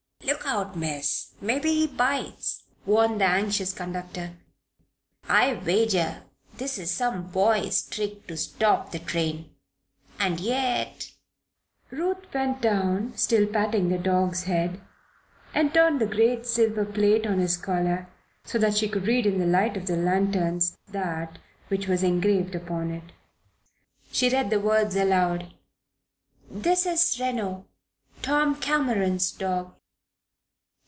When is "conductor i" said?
3.71-5.53